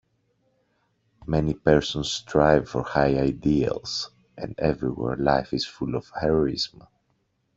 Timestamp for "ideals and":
3.19-4.55